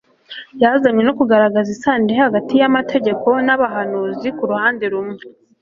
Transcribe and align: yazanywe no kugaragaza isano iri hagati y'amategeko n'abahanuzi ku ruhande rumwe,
yazanywe 0.61 1.01
no 1.05 1.15
kugaragaza 1.19 1.69
isano 1.75 2.03
iri 2.05 2.15
hagati 2.25 2.53
y'amategeko 2.61 3.27
n'abahanuzi 3.45 4.27
ku 4.37 4.43
ruhande 4.49 4.83
rumwe, 4.93 5.19